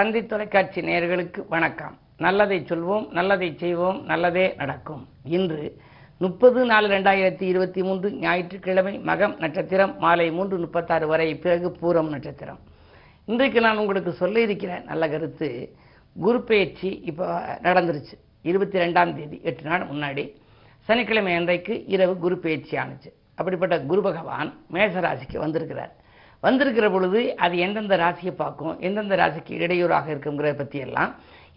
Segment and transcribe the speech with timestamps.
[0.00, 1.94] தந்தி தொலைக்காட்சி நேயர்களுக்கு வணக்கம்.
[2.24, 5.02] நல்லதை சொல்வோம் நல்லதை செய்வோம் நல்லதே நடக்கும்.
[5.36, 5.64] இன்று
[6.24, 12.60] முப்பது நாலு ரெண்டாயிரத்தி இருபத்தி மூன்று ஞாயிற்றுக்கிழமை மகம் நட்சத்திரம் மாலை மூன்று முப்பத்தாறு வரை பிறகு பூரம் நட்சத்திரம்.
[13.32, 15.50] இன்றைக்கு நான் உங்களுக்கு சொல்ல இருக்கிற நல்ல கருத்து
[16.16, 17.28] குரு பயிற்சி இப்போ
[17.68, 18.16] நடந்துருச்சு.
[18.52, 20.26] இருபத்தி ரெண்டாம் தேதி எட்டு நாள் முன்னாடி
[20.88, 25.94] சனிக்கிழமை அன்றைக்கு இரவு குரு பயிற்சி ஆணுச்சு அப்படிப்பட்ட குரு பகவான் மேஷராசிக்கு வந்திருக்கிறார்.
[26.44, 31.12] வந்திருக்கிற பொழுது அது எந்தெந்த ராசியை பார்க்கும் எந்தெந்த ராசிக்கு இடையூறாக இருக்குங்கிறத பற்றி எல்லாம்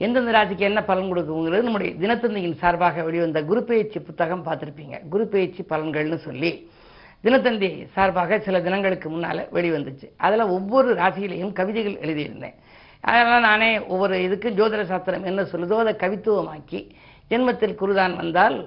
[0.05, 4.95] எந்தெந்த ராசிக்கு என்ன பலன் கொடுக்குங்கிறது நம்முடைய தினத்தந்தியின் சார்பாக வெளிவந்த குரு பெயர்ச்சி புத்தகம் பார்த்துருப்பீங்க.
[5.13, 6.51] குரு பெயர்ச்சி பலன்கள்னு சொல்லி
[7.23, 10.07] தினத்தந்தி சார்பாக சில தினங்களுக்கு முன்னால் வெளிவந்துச்சு.
[10.25, 12.55] அதில் ஒவ்வொரு ராசியிலையும் கவிதைகள் எழுதியிருந்தேன்.
[13.03, 16.81] அதெல்லாம் நானே ஒவ்வொரு இதுக்கு ஜோதிட சாஸ்திரம் என்ன சொல்லுதோ அதை கவித்துவமாக்கி
[17.31, 18.57] ஜென்மத்தில் குருதான் வந்தால்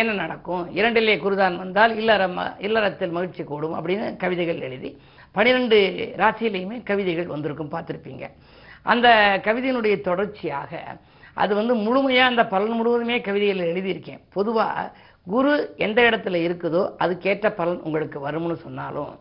[0.00, 0.64] என்ன நடக்கும்?
[0.78, 4.90] இரண்டிலே குருதான் வந்தால் இல்லறம் இல்லறத்தில் மகிழ்ச்சி கூடும் அப்படின்னு கவிதைகள் எழுதி
[5.36, 5.78] பனிரெண்டு
[6.22, 8.24] ராசியிலையுமே கவிதைகள் வந்திருக்கும் பார்த்துருப்பீங்க.
[8.92, 9.08] அந்த
[9.46, 10.80] கவிதையினுடைய தொடர்ச்சியாக
[11.42, 14.20] அது வந்து முழுமையாக அந்த பலன் முழுவதுமே கவிதையில் எழுதியிருக்கேன்.
[14.36, 14.84] பொதுவாக
[15.26, 15.52] குரு
[15.86, 19.12] எந்த இடத்துல இருக்குதோ அதுக்கேற்ற பலன் உங்களுக்கு வரும்னு சொன்னாலும்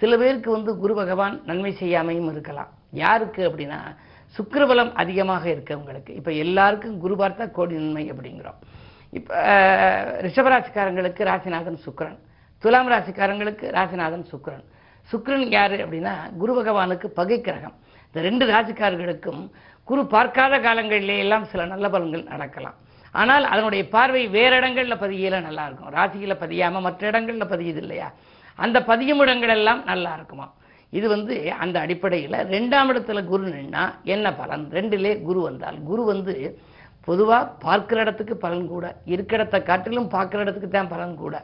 [0.00, 2.70] சில பேருக்கு வந்து குரு பகவான் நன்மை செய்யாமையும் இருக்கலாம்.
[3.02, 3.80] யாருக்கு அப்படின்னா
[4.36, 8.58] சுக்கரபலம் அதிகமாக இருக்கவங்களுக்கு இப்போ எல்லாருக்கும் குரு பார்த்தா கோடி நன்மை அப்படிங்கிறோம்.
[9.18, 9.36] இப்போ
[10.26, 12.18] ரிஷபராசிக்காரங்களுக்கு ராசிநாதன் சுக்கரன்.
[12.62, 14.66] துலாம் ராசிக்காரங்களுக்கு ராசிநாதன் சுக்கரன்.
[15.10, 17.76] சுக்ரன் யார் அப்படின்னா குரு பகவானுக்கு பகை கிரகம்.
[18.06, 19.42] இந்த ரெண்டு ராசிக்காரர்களுக்கும்
[19.88, 22.76] குரு பார்க்காத காலங்களிலே எல்லாம் சில நல்ல பலன்கள் நடக்கலாம்.
[23.20, 26.40] ஆனால் அதனுடைய பார்வை வேற இடங்களில் பதியல நல்லாயிருக்கும் இருக்கும்.
[26.42, 28.08] பதியாமல் மற்ற இடங்களில் பதியுது இல்லையா?
[28.58, 30.46] அந்த பதியும் இடங்கள் எல்லாம் நல்லா இருக்குமா?
[30.98, 33.82] இது வந்து அந்த அடிப்படையில் ரெண்டாம் இடத்துல குரு நின்னா
[34.14, 34.64] என்ன பலன்?
[34.76, 36.34] ரெண்டிலே குரு வந்தால் குரு வந்து
[37.08, 41.36] பொதுவாக பார்க்குற இடத்துக்கு பலன் கூட இருக்கிற இடத்தை காட்டிலும் பார்க்குற இடத்துக்கு தான் பலன் கூட.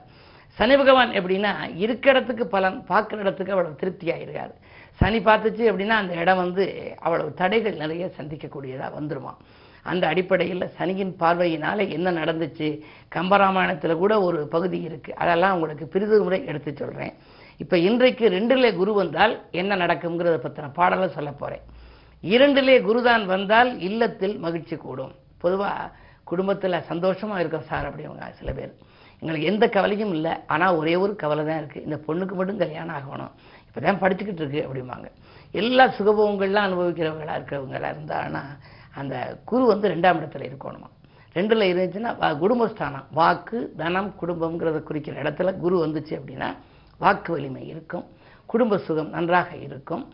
[0.58, 4.54] சனி பகவான் எப்படின்னா இருக்கிற இடத்துக்கு பலன் பார்க்குற இடத்துக்கு அவ்வளவு திருப்தியாக இருக்காது
[5.00, 6.64] சனி பார்த்துச்சு அப்படின்னா அந்த இடம் வந்து
[6.98, 9.32] அவ்வளவு தடைகள் நிறைய சந்திக்கக்கூடியதாக வந்துருமா
[9.84, 12.68] அந்த அடிப்படையில் சனியின் பார்வையினால் என்ன நடந்துச்சு?
[13.14, 17.12] கம்பராமாயணத்தில் கூட ஒரு பகுதி இருக்குது அதெல்லாம் உங்களுக்கு பிரிது முறை எடுத்து சொல்கிறேன்
[17.60, 21.64] இப்போ இன்றைக்கு ரெண்டிலே குரு வந்தால் என்ன நடக்குங்கிறத பற்றின பாடலை சொல்ல போகிறேன்
[22.24, 25.14] இரண்டிலே குருதான் வந்தால் இல்லத்தில் மகிழ்ச்சி கூடும்.
[25.38, 25.90] பொதுவாக
[26.24, 28.74] குடும்பத்தில் சந்தோஷமாக இருக்கும் சார் அப்படிங்க சில பேர்.
[29.20, 30.32] எங்களுக்கு எந்த கவலையும் இல்லை.
[30.54, 33.32] ஆனால் ஒரே ஒரு கவலை தான் இருக்குது இந்த பொண்ணுக்கு மட்டும் கல்யாணம் ஆகணும்.
[33.66, 35.08] இப்போ தான் படிச்சுக்கிட்டு இருக்கு அப்படிம்பாங்க.
[35.60, 38.42] எல்லா சுகபோகங்கள்லாம் அனுபவிக்கிறவங்களாக இருக்கிறவங்களா இருந்தாங்கன்னா
[39.00, 39.14] அந்த
[39.50, 40.88] குரு வந்து ரெண்டாம் இடத்துல இருக்கணுமா?
[41.36, 43.06] ரெண்டில் இருந்துச்சுன்னா குடும்பஸ்தானம்.
[43.18, 46.48] வாக்கு தனம் குடும்பம்ங்கிறத குறிக்கிற இடத்துல குரு வந்துச்சு அப்படின்னா
[47.04, 48.06] வாக்கு வலிமை இருக்கும்.
[48.52, 50.04] குடும்ப சுகம் நன்றாக இருக்கும்.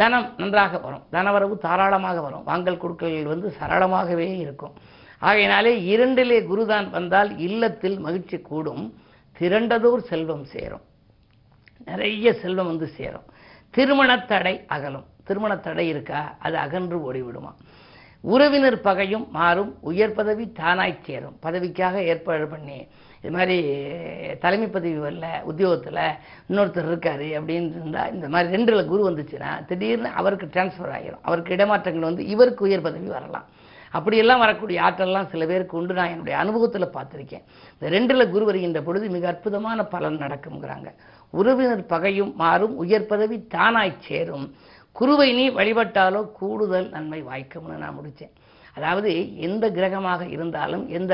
[0.00, 1.04] தனம் நன்றாக வரும்.
[1.14, 2.44] தனவரவு தாராளமாக வரும்.
[2.50, 4.74] வாங்கல் கொடுக்கல்கள் வந்து சரளமாகவே இருக்கும்.
[5.18, 8.94] ஆகையினாலே இரண்டிலே குருதான் வந்தால் இல்லத்தில் மகிழ்ச்சி கூடும்.
[9.38, 10.80] திரண்டதோர் செல்வம் சேரும்.
[11.84, 13.22] நிறைய செல்வம் வந்து சேரும்.
[13.76, 15.04] திருமணத்தடை அகலும்.
[15.26, 16.36] திருமணத்தடை இருக்கா?
[16.38, 17.54] அது அகன்று ஓடிவிடுமா?
[18.20, 19.76] உறவினர் பகையும் மாறும்.
[19.80, 21.38] உயர் பதவி தானாய் சேரும்.
[21.42, 22.86] பதவிக்காக ஏற்பாடு பண்ணி
[23.20, 23.58] இது மாதிரி
[24.38, 26.10] தலைமை பதவி வரல உத்தியோகத்தில்
[26.48, 31.98] இன்னொருத்தர் இருக்காரு அப்படின்னு இருந்தால் இந்த மாதிரி ரெண்டில் குரு வந்துச்சுன்னா திடீர்னு அவருக்கு டிரான்ஸ்ஃபர் ஆகிரும் அவருக்கு இடமாற்றங்கள்
[31.98, 33.44] வந்து இவருக்கு உயர் பதவி வரலாம்.
[33.96, 35.94] அப்படியெல்லாம் வரக்கூடிய ஆற்றல்லாம் சில பேருக்கு உண்டு.
[35.98, 37.44] நான் என்னுடைய அனுபவத்தில் பார்த்துருக்கேன்.
[37.74, 40.90] இந்த ரெண்டில் குரு வருகின்ற பொழுது மிக அற்புதமான பலன் நடக்குங்கிறாங்க
[41.34, 44.46] உறவினர் பகையும் மாறும் உயர் பதவி தானாய் சேரும்.
[44.98, 48.34] குருவை நீ வழிபட்டாலோ கூடுதல் நன்மை வாய்க்கும்னு நான் முடித்தேன்.
[48.78, 49.10] அதாவது
[49.46, 51.12] எந்த கிரகமாக இருந்தாலும் எந்த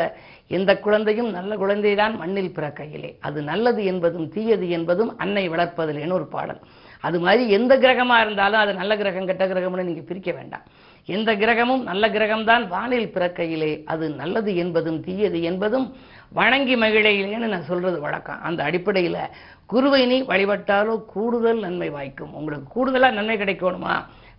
[0.59, 3.11] எந்த குழந்தையும் நல்ல குழந்தைதான் மண்ணில் பிறக்கையிலே.
[3.21, 6.61] அது நல்லது என்பதும் தீயது என்பதும் அன்னை வளர்ப்பதில்லைன்னு ஒரு பாடல்.
[7.01, 10.65] அது மாதிரி எந்த கிரகமாக இருந்தாலும் அது நல்ல கிரகம் கெட்ட கிரகம்னு நீங்கள் பிரிக்க வேண்டாம்.
[11.07, 13.85] எந்த கிரகமும் நல்ல கிரகம்தான் வானில் பிறக்கையிலே.
[13.85, 15.87] அது நல்லது என்பதும் தீயது என்பதும்
[16.33, 18.43] வணங்கி மகிழையிலேன்னு நான் சொல்கிறது வழக்கம்.
[18.43, 19.23] அந்த அடிப்படையில்
[19.67, 22.35] குருவை நீ வழிபட்டாலோ கூடுதல் நன்மை வாய்க்கும்.
[22.35, 23.95] உங்களுக்கு கூடுதலாக நன்மை கிடைக்கணுமா?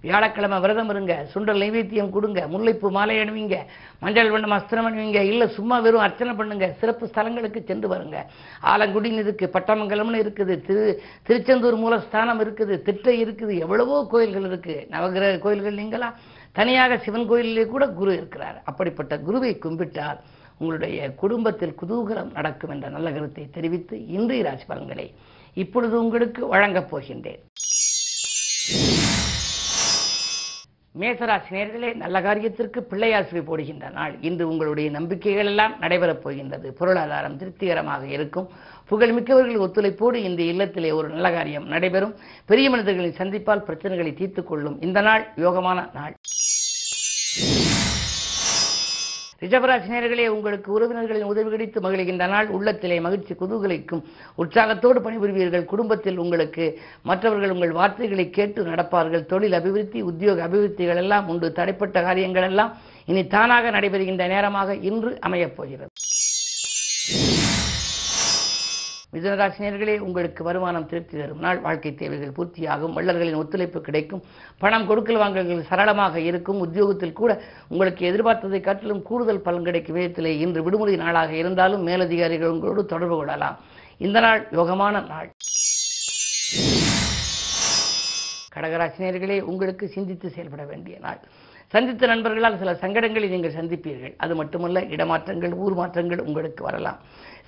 [0.05, 3.57] வியாழக்கிழமை விரதம் இருங்க சுண்டல் நைவேத்தியம் கொடுங்க முல்லைப்பூ மாலை அணிவிங்க
[4.03, 8.17] மஞ்சள் வண்ணம் அஸ்திரம் அணிவிங்க இல்லை சும்மா வெறும் அர்ச்சனை பண்ணுங்க சிறப்பு ஸ்தலங்களுக்கு சென்று வருங்க.
[8.71, 10.83] ஆலங்குடின்னு இருக்கு பட்டமங்கலம்னு இருக்குது திரு
[11.27, 14.75] திருச்செந்தூர் மூலஸ்தானம் இருக்குது திட்டை இருக்குது எவ்வளவோ கோயில்கள் இருக்கு.
[14.93, 16.09] நவகிரக கோயில்கள் நீங்களா?
[16.59, 18.57] தனியாக சிவன் கோயிலிலே கூட குரு இருக்கிறார்.
[18.69, 20.21] அப்படிப்பட்ட குருவை கும்பிட்டால்
[20.61, 25.07] உங்களுடைய குடும்பத்தில் குதூகலம் நடக்கும் என்ற நல்ல கருத்தை தெரிவித்து இன்றைய ராசி பலன்களை
[25.63, 27.41] இப்பொழுது உங்களுக்கு வழங்கப் போகின்றேன்.
[30.99, 34.15] மேசராசி நேரத்திலே நல்ல காரியத்திற்கு பிள்ளையாசிரி போடுகின்ற நாள்.
[34.21, 36.73] இன்று உங்களுடைய நம்பிக்கைகள் எல்லாம் நடைபெறப் போகின்றது.
[36.73, 38.49] பொருளாதாரம் திருப்திகரமாக இருக்கும்.
[38.89, 42.15] புகழ்மிக்கவர்கள் ஒத்துழைப்போடு இந்த இல்லத்திலே ஒரு நல்ல காரியம் நடைபெறும்.
[42.45, 46.15] பெரிய மனிதர்களின் சந்திப்பால் பிரச்சனைகளை தீர்த்துக்கொள்ளும் இந்த நாள் யோகமான நாள்.
[49.41, 52.47] ரிஷபராசினியர்களே உங்களுக்கு உறவினர்களின் உதவி கிடைத்து மகிழ்கின்ற நாள்.
[52.47, 54.03] உள்ளத்திலே மகிழ்ச்சி குதூகலிக்கும்.
[54.35, 55.65] உற்சாகத்தோடு பணிபுரிவீர்கள்.
[55.65, 59.25] குடும்பத்தில் உங்களுக்கு மற்றவர்கள் உங்கள் வார்த்தைகளை கேட்டு நடப்பார்கள்.
[59.25, 61.53] தொழில் அபிவிருத்தி உத்தியோக அபிவிருத்திகள் எல்லாம் உண்டு.
[61.55, 65.89] தடைப்பட்ட காரியங்கள் எல்லாம் இனி தானாக நடைபெறுகின்ற நேரமாக இன்று அமையப் போகிறது.
[69.13, 72.93] மிதனராசினியர்களே உங்களுக்கு வருமானம் திருப்தி தரும் நாள் வாழ்க்கை தேவைகள் பூர்த்தியாகும்.
[72.93, 74.23] வள்ளல்களின் ஒத்துழைப்பு கிடைக்கும்.
[74.57, 76.59] பணம் கொடுக்கல் வாங்கல்கள் சரளமாக இருக்கும்.
[76.59, 79.95] உத்தியோகத்தில் கூட உங்களுக்கு எதிர்பார்த்ததை காட்டிலும் கூடுதல் பலன் கிடைக்கும்.
[79.95, 83.57] விதத்திலே இன்று விடுமுறை நாளாக இருந்தாலும் மேலதிகாரிகள் உங்களோடு தொடர்பு கொள்ளலாம்.
[83.97, 85.29] இந்த நாள் யோகமான நாள்.
[88.55, 91.19] கடகராசினியர்களே உங்களுக்கு சிந்தித்து செயல்பட வேண்டிய நாள்.
[91.73, 94.13] சந்தித்த நண்பர்களால் சில சங்கடங்களை நீங்கள் சந்திப்பீர்கள்.
[94.17, 96.97] அது மட்டுமல்ல இடமாற்றங்கள் ஊர் மாற்றங்கள் உங்களுக்கு வரலாம்.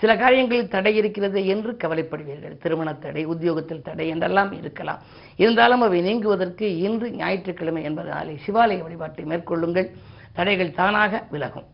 [0.02, 2.56] சில காரியங்களில் தடை இருக்கிறது என்று கவலைப்படுவீர்கள்.
[2.58, 5.02] திருமண தடை உத்தியோகத்தில் தடை என்றெல்லாம் இருக்கலாம்.
[5.36, 9.90] இருந்தாலும் அவை நீங்குவதற்கு இன்று ஞாயிற்றுக்கிழமை என்பதனாலே சிவாலய வழிபாட்டை மேற்கொள்ளுங்கள்.
[10.34, 11.68] தடைகள் தானாக விலகும்.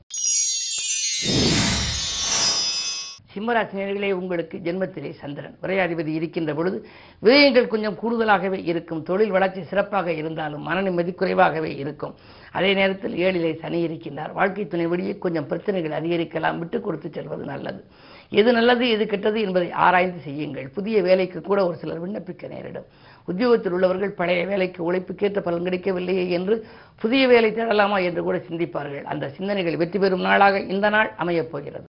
[3.40, 5.56] சிம்மராசினியர்களே உங்களுக்கு ஜென்மத்திலே சந்திரன்.
[5.62, 6.78] விரையாதிபதி இருக்கின்ற பொழுது
[7.24, 9.04] விரயங்கள் கொஞ்சம் கூடுதலாகவே இருக்கும்.
[9.04, 12.16] தொழில் வளர்ச்சி சிறப்பாக இருந்தாலும் மன நிம்மதி குறைவாகவே இருக்கும்.
[12.52, 14.32] அதே நேரத்தில் ஏழிலே சனி இருக்கின்றார்.
[14.32, 16.58] வாழ்க்கை துணை வழியே கொஞ்சம் பிரச்சனைகள் அதிகரிக்கலாம்.
[16.58, 17.84] விட்டு கொடுத்து செல்வது நல்லது.
[18.30, 20.68] எது நல்லது எது கெட்டது என்பதை ஆராய்ந்து செய்யுங்கள்.
[20.68, 22.90] புதிய வேலைக்கு கூட ஒரு சிலர் விண்ணப்பிக்க நேரிடும்.
[23.26, 26.66] உத்தியோகத்தில் உள்ளவர்கள் பழைய வேலைக்கு உழைப்புக்கேற்ற பலன் கிடைக்கவில்லையே என்று
[27.00, 29.04] புதிய வேலை தேடலாமா என்று கூட சிந்திப்பார்கள்.
[29.04, 31.86] அந்த சிந்தனைகள் வெற்றி பெறும் நாளாக இந்த நாள் அமையப் போகிறது.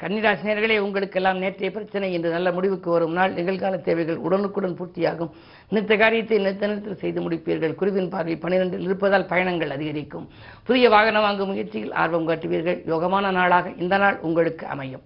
[0.00, 3.32] கன்னிராசினியர்களே உங்களுக்கெல்லாம் நேற்றைய பிரச்சனை இன்று நல்ல முடிவுக்கு வரும் நாள்.
[3.34, 5.32] நிகழ்கால தேவைகள் உடனுக்குடன் பூர்த்தியாகும்.
[5.68, 7.74] நிறுத்த காரியத்தை நிறுத்த நிறுத்தல் செய்து முடிப்பீர்கள்.
[7.74, 10.26] குருவின் பார்வை பனிரெண்டில் இருப்பதால் பயணங்கள் அதிகரிக்கும்.
[10.64, 12.78] புதிய வாகனம் வாங்கும் முயற்சியில் ஆர்வம் காட்டுவீர்கள்.
[12.92, 15.04] யோகமான நாளாக இந்த நாள் உங்களுக்கு அமையும்.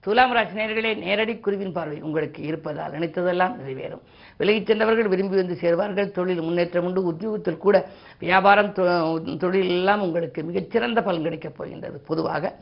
[0.00, 4.04] துலாம் ராசினியர்களே நேரடி குருவின் பார்வை உங்களுக்கு இருப்பதால் நினைத்ததெல்லாம் நிறைவேறும்.
[4.38, 6.10] விலகிச் சென்றவர்கள் விரும்பி வந்து சேர்வார்கள்.
[6.16, 7.00] தொழில் முன்னேற்றம் உண்டு.
[7.12, 7.76] உத்தியோகத்தில் கூட
[8.24, 8.72] வியாபாரம்
[9.42, 11.98] தொழில் எல்லாம் உங்களுக்கு மிகச்சிறந்த பலன் கிடைக்கப் போகின்றது.
[12.10, 12.52] பொதுவாக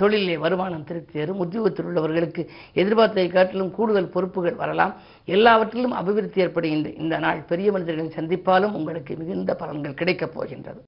[0.00, 1.42] தொழிலே வருமானம் திருப்தி தரும்.
[1.44, 2.44] உத்தியோகத்தில் உள்ளவர்களுக்கு
[2.82, 4.94] எதிர்பார்த்ததை காட்டிலும் கூடுதல் பொறுப்புகள் வரலாம்.
[5.36, 10.80] எல்லாவற்றிலும் அபிவிருத்தி ஏற்படுகின்ற இந்த நாள் பெரிய மனிதர்களை சந்திப்பாலும் உங்களுக்கு மிகுந்த பலன்கள் கிடைக்கப் போகின்றது.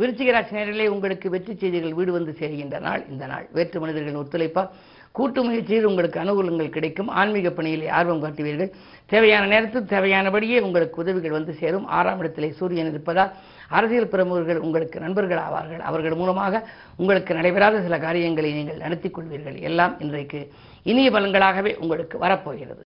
[0.00, 3.02] விருச்சிகராசி நேரிலே உங்களுக்கு வெற்றி செய்திகள் வீடு வந்து சேர்கின்ற நாள்.
[3.12, 4.68] இந்த நாள் வேற்று மனிதர்களின் ஒத்துழைப்பால்
[5.12, 7.08] கூட்டு முயற்சியில் உங்களுக்கு அனுகூலங்கள் கிடைக்கும்.
[7.08, 8.70] ஆன்மீக பணியிலே ஆர்வம் காட்டுவீர்கள்.
[9.06, 11.86] தேவையான நேரத்தில் தேவையானபடியே உங்களுக்கு உதவிகள் வந்து சேரும்.
[11.86, 13.32] ஆறாம் இடத்திலே சூரியன் இருப்பதால்
[13.68, 15.82] அரசியல் பிரமுகர்கள் உங்களுக்கு நண்பர்கள் ஆவார்கள்.
[15.90, 19.60] அவர்கள் மூலமாக உங்களுக்கு நடைபெறாத சில காரியங்களை நீங்கள் நடத்திக் கொள்வீர்கள்.
[19.60, 20.52] எல்லாம் இன்றைக்கு
[20.82, 22.82] இனிய பலன்களாகவே உங்களுக்கு வரப்போகிறது.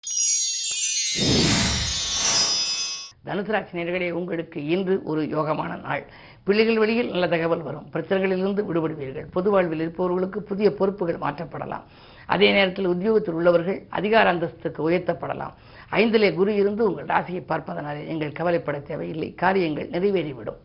[3.26, 6.04] தனுசு ராசி நேர்களே உங்களுக்கு இன்று ஒரு யோகமான நாள்.
[6.44, 7.86] பிள்ளைகள் வழியில் நல்ல தகவல் வரும்.
[7.92, 9.26] பிரச்சனைகளிலிருந்து விடுபடுவீர்கள்.
[9.32, 11.84] பொது வாழ்வில் இருப்பவர்களுக்கு புதிய பொறுப்புகள் மாற்றப்படலாம்.
[12.26, 15.54] அதே நேரத்தில் உத்தியோகத்தில் உள்ளவர்கள் அதிகார அந்தஸ்துக்கு உயர்த்தப்படலாம்.
[15.90, 19.34] ஐந்திலே குரு இருந்து உங்கள் ராசியை பார்ப்பதனாலே நீங்கள் கவலைப்பட தேவையில்லை.
[19.34, 20.60] காரியங்கள் நிறைவேறிவிடும்.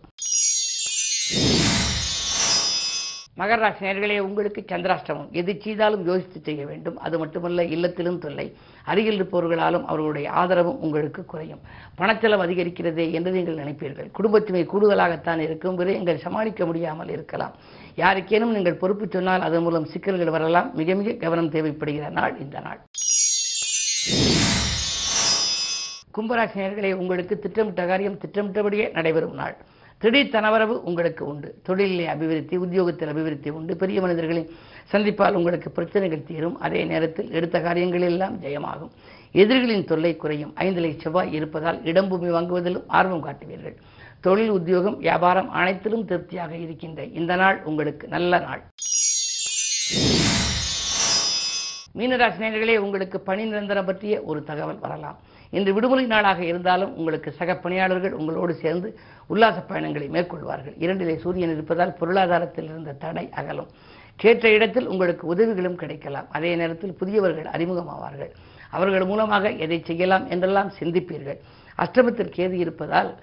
[3.39, 5.31] மகர ராசி நேர்களே உங்களுக்கு சந்திராஷ்டமம்.
[5.31, 6.97] எது செய்தாலும் யோசித்து செய்ய வேண்டும்.
[6.97, 8.45] அது மட்டுமல்ல இல்லத்திலும் தொல்லை.
[8.85, 11.59] அருகில் இருப்பவர்களாலும் அவர்களுடைய ஆதரவும் உங்களுக்கு குறையும்.
[11.99, 14.09] பணச்செலவு அதிகரிக்கிறதே என்று நீங்கள் நினைப்பீர்கள்.
[14.17, 15.77] குடும்பச்சுமை கூடுதலாகத்தான் இருக்கும்.
[15.81, 17.53] விரயங்கள் சமாளிக்க முடியாமல் இருக்கலாம்.
[18.03, 20.71] யாருக்கேனும் நீங்கள் பொறுப்பு சொன்னால் அதன் மூலம் சிக்கல்கள் வரலாம்.
[20.75, 22.81] மிக மிக கவனம் தேவைப்படுகிற நாள் இந்த நாள்.
[26.17, 29.55] கும்பராசினியர்களே உங்களுக்கு திட்டமிட்ட காரியம் திட்டமிட்டபடியே நடைபெறும் நாள்.
[29.97, 31.61] திடீர் தனவரவு உங்களுக்கு உண்டு.
[31.68, 33.75] தொழிலிலே அபிவிருத்தி உத்தியோகத்தில் அபிவிருத்தி உண்டு.
[33.75, 34.49] பெரிய மனிதர்களை
[34.92, 36.59] சந்திப்பால் உங்களுக்கு பிரச்சனைகள் தீரும்.
[36.59, 38.92] அதே நேரத்தில் எடுத்த காரியங்கள் எல்லாம் ஜெயமாகும்.
[39.31, 40.56] எதிரிகளின் தொல்லை குறையும்.
[40.56, 43.75] ஐந்திலை செவ்வாய் இருப்பதால் இடம்பூமி வாங்குவதிலும் ஆர்வம் காட்டுவீர்கள்.
[44.21, 48.64] தொழில் உத்தியோகம் வியாபாரம் அனைத்திலும் திருப்தியாக இருக்கின்ற இந்த நாள் உங்களுக்கு நல்ல நாள்.
[51.97, 55.18] மீனராசினர்களே உங்களுக்கு பணி நிரந்தரம் பற்றிய ஒரு தகவல் வரலாம்.
[55.49, 58.97] இன்று விடுமுறை நாளாக இருந்தாலும் உங்களுக்கு சக பணியாளர்கள் உங்களோடு சேர்ந்து
[59.28, 60.75] உல்லாச பயணங்களை மேற்கொள்வார்கள்.
[60.80, 63.69] இரண்டிலே சூரியன் இருப்பதால் பொருளாதாரத்தில் இருந்த தடை அகலும்.
[64.16, 66.28] கேட்ட இடத்தில் உங்களுக்கு உதவிகளும் கிடைக்கலாம்.
[66.30, 68.31] அதே நேரத்தில் புதியவர்கள் அறிமுகமாவார்கள்.
[68.71, 71.40] அவர்கள் மூலமாக எதை செய்யலாம் என்றெல்லாம் சிந்திப்பீர்கள்.
[71.78, 73.19] அஷ்டமத்தில் கேது இருப்பதால்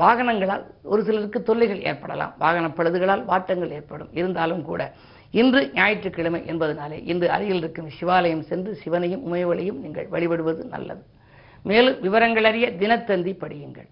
[0.00, 2.34] வாகனங்களால் ஒரு சிலருக்கு தொல்லைகள் ஏற்படலாம்.
[2.38, 4.10] வாகன பழுதுகளால் வாட்டங்கள் ஏற்படும்.
[4.12, 4.92] இருந்தாலும் கூட
[5.30, 11.02] இன்று ஞாயிற்றுக்கிழமை என்பதனாலே இன்று அருகில் இருக்கும் சிவாலயம் சென்று சிவனையும் உமையவளையும் நீங்கள் வழிபடுவது நல்லது.
[11.62, 13.88] மேலும் விவரங்கள் அறிய தினத்தந்தி படியுங்கள்.